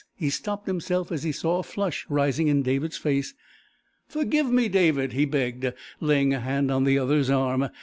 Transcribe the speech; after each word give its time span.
He 0.15 0.31
stopped 0.31 0.65
himself 0.65 1.11
as 1.11 1.21
he 1.21 1.31
saw 1.31 1.59
a 1.59 1.63
flush 1.63 2.07
rising 2.09 2.47
in 2.47 2.63
David's 2.63 2.97
face. 2.97 3.35
"Forgive 4.07 4.49
me, 4.49 4.67
David," 4.67 5.13
he 5.13 5.25
begged, 5.25 5.73
laying 5.99 6.33
a 6.33 6.39
hand 6.39 6.71
on 6.71 6.85
the 6.85 6.97
other's 6.97 7.29
arm. 7.29 7.69